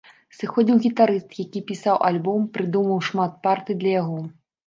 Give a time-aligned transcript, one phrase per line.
[0.35, 4.19] Сыходзіў гітарыст, які пісаў альбом, прыдумаў шмат партый для яго.